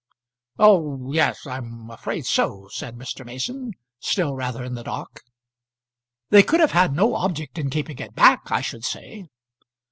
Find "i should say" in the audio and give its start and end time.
8.51-9.25